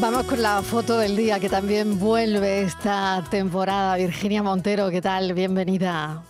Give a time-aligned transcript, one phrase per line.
[0.00, 3.96] Vamos con la foto del día que también vuelve esta temporada.
[3.96, 5.32] Virginia Montero, ¿qué tal?
[5.32, 6.22] Bienvenida.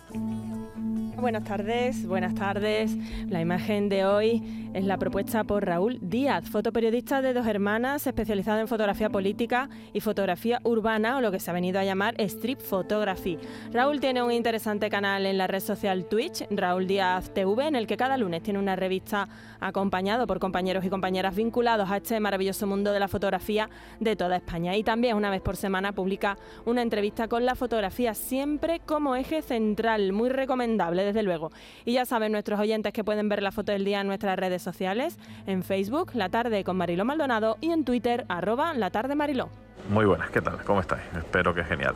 [1.17, 2.97] Buenas tardes, buenas tardes.
[3.29, 4.43] La imagen de hoy
[4.73, 10.01] es la propuesta por Raúl Díaz, fotoperiodista de dos hermanas, especializado en fotografía política y
[10.01, 13.39] fotografía urbana, o lo que se ha venido a llamar Strip Photography.
[13.71, 17.87] Raúl tiene un interesante canal en la red social Twitch, Raúl Díaz TV, en el
[17.87, 19.29] que cada lunes tiene una revista
[19.61, 23.69] acompañado por compañeros y compañeras vinculados a este maravilloso mundo de la fotografía
[24.01, 24.75] de toda España.
[24.75, 29.41] Y también una vez por semana publica una entrevista con la fotografía, siempre como eje
[29.41, 31.51] central, muy recomendable desde luego.
[31.85, 34.61] Y ya saben nuestros oyentes que pueden ver la foto del día en nuestras redes
[34.61, 39.49] sociales, en Facebook, La Tarde con Mariló Maldonado y en Twitter, arroba La Tarde Mariló.
[39.89, 40.63] Muy buenas, ¿qué tal?
[40.63, 41.03] ¿Cómo estáis?
[41.15, 41.95] Espero que genial.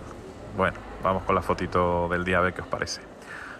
[0.56, 3.02] Bueno, vamos con la fotito del día a ver qué os parece.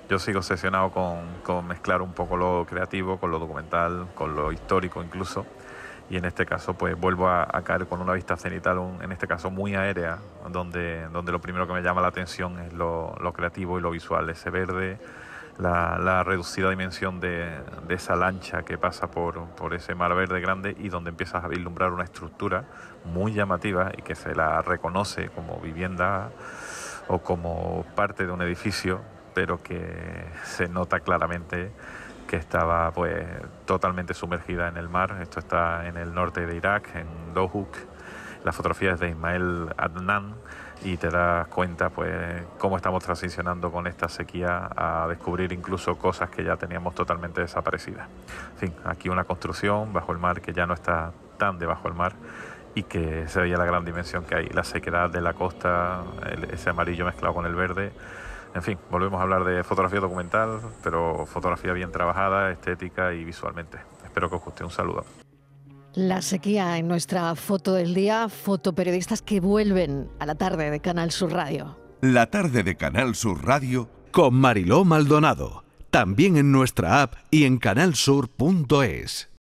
[0.10, 5.04] Yo sigo obsesionado con, mezclar un poco lo creativo con lo documental, con lo histórico
[5.04, 5.46] incluso
[6.10, 9.52] y en este caso pues vuelvo a, caer con una vista cenital, en este caso
[9.52, 10.18] muy aérea,
[10.52, 14.28] donde, donde lo primero que me llama la atención es lo creativo y lo visual,
[14.32, 14.98] ese verde,
[15.60, 17.50] la, reducida dimensión de,
[17.90, 21.92] esa lancha que pasa por, por, ese mar verde grande y donde empiezas a vislumbrar
[21.92, 22.66] una estructura
[23.06, 26.32] muy llamativa y que se la reconoce como vivienda
[27.08, 29.02] o como parte de un edificio,
[29.34, 31.72] pero que se nota claramente
[32.28, 33.26] que estaba pues
[33.66, 35.18] totalmente sumergida en el mar.
[35.22, 37.76] Esto está en el norte de Irak, en Dohuk.
[38.44, 40.34] La fotografía es de Ismael Adnan
[40.84, 46.30] y te das cuenta pues cómo estamos transicionando con esta sequía a descubrir incluso cosas
[46.30, 48.08] que ya teníamos totalmente desaparecidas.
[48.54, 51.98] En fin, aquí una construcción bajo el mar que ya no está tan debajo del
[51.98, 52.14] mar
[52.76, 56.04] y que se veía la gran dimensión que hay, la sequedad de la costa,
[56.52, 57.92] ese amarillo mezclado con el verde.
[58.56, 63.78] En fin, volvemos a hablar de fotografía documental, pero fotografía bien trabajada, estética y visualmente.
[64.04, 64.64] Espero que os guste.
[64.64, 65.29] Un saludo.
[65.96, 71.10] La sequía en nuestra foto del día, fotoperiodistas que vuelven a la tarde de Canal
[71.10, 71.80] Sur Radio.
[72.02, 77.58] La tarde de Canal Sur Radio con Mariló Maldonado, también en nuestra app y en
[77.58, 79.29] canalsur.es.